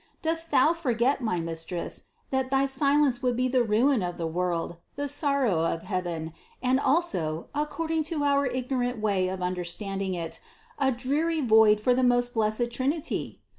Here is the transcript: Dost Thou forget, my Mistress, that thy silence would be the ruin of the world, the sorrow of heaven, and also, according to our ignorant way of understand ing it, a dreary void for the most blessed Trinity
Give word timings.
Dost 0.23 0.49
Thou 0.49 0.73
forget, 0.73 1.21
my 1.21 1.39
Mistress, 1.39 2.05
that 2.31 2.49
thy 2.49 2.65
silence 2.65 3.21
would 3.21 3.35
be 3.37 3.47
the 3.47 3.61
ruin 3.61 4.01
of 4.01 4.17
the 4.17 4.25
world, 4.25 4.77
the 4.95 5.07
sorrow 5.07 5.59
of 5.63 5.83
heaven, 5.83 6.33
and 6.59 6.79
also, 6.79 7.49
according 7.53 8.01
to 8.05 8.23
our 8.23 8.47
ignorant 8.47 8.99
way 8.99 9.27
of 9.27 9.43
understand 9.43 10.01
ing 10.01 10.15
it, 10.15 10.39
a 10.79 10.91
dreary 10.91 11.39
void 11.41 11.79
for 11.79 11.93
the 11.93 12.01
most 12.01 12.33
blessed 12.33 12.71
Trinity 12.71 13.43